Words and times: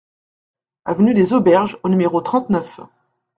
Avenue 0.85 1.13
des 1.13 1.31
Auberges 1.33 1.77
au 1.83 1.89
numéro 1.89 2.21
trente-neuf 2.21 2.79